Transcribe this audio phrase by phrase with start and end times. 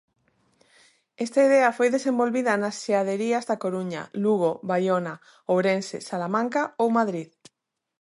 [1.25, 5.15] Esta idea foi desenvolvida nas xeaderías da Coruña, Lugo, Baiona,
[5.53, 7.29] Ourense, Salamanca ou Madrid.